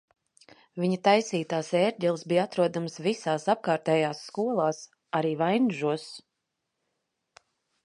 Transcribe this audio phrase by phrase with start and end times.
[0.83, 4.81] Viņa taisītās ērģeles bija atrodamas visās apkārtējās skolās,
[5.21, 6.09] arī Vainižos.